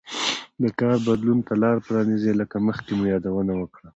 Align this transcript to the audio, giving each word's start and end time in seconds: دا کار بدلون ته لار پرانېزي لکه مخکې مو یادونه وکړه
دا 0.61 0.69
کار 0.79 0.97
بدلون 1.07 1.39
ته 1.47 1.53
لار 1.63 1.77
پرانېزي 1.85 2.31
لکه 2.41 2.57
مخکې 2.67 2.91
مو 2.97 3.03
یادونه 3.13 3.53
وکړه 3.57 3.87